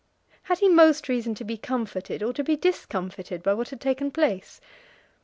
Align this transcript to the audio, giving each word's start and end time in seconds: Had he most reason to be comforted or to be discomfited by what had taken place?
Had 0.45 0.57
he 0.57 0.67
most 0.67 1.07
reason 1.07 1.35
to 1.35 1.43
be 1.43 1.57
comforted 1.57 2.23
or 2.23 2.33
to 2.33 2.43
be 2.43 2.55
discomfited 2.55 3.43
by 3.43 3.53
what 3.53 3.69
had 3.69 3.79
taken 3.81 4.09
place? 4.09 4.59